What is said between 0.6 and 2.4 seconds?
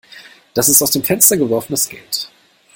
ist aus dem Fenster geworfenes Geld.